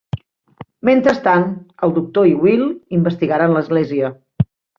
[0.89, 1.45] Mentrestant,
[1.87, 2.65] el Doctor i Will
[2.99, 4.13] investigaran l'església.